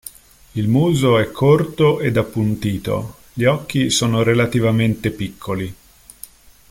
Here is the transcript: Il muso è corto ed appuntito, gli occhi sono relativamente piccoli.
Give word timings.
Il 0.53 0.67
muso 0.67 1.19
è 1.19 1.29
corto 1.29 1.99
ed 1.99 2.17
appuntito, 2.17 3.17
gli 3.33 3.43
occhi 3.43 3.91
sono 3.91 4.23
relativamente 4.23 5.11
piccoli. 5.11 5.75